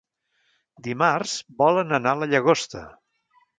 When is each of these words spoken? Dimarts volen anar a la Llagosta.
Dimarts 0.87 1.35
volen 1.61 1.99
anar 1.99 2.17
a 2.17 2.21
la 2.25 2.31
Llagosta. 2.35 2.85